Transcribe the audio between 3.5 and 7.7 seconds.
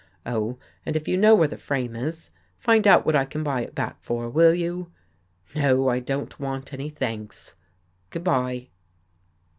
it back for, will you? No, I don't want any thanks.